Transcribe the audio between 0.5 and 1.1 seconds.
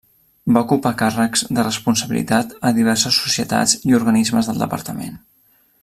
Va ocupar